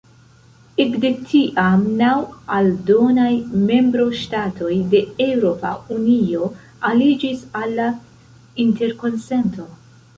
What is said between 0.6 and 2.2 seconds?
Ekde tiam naŭ